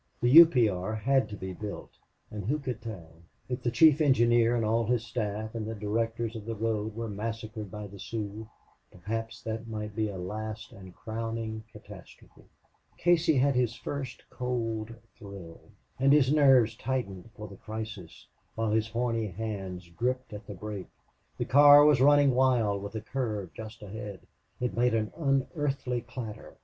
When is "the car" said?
21.37-21.85